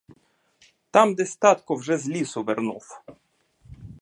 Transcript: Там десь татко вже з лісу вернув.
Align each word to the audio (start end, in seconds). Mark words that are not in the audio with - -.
Там 0.91 1.15
десь 1.15 1.35
татко 1.37 1.75
вже 1.75 1.97
з 1.97 2.09
лісу 2.09 2.43
вернув. 2.43 3.01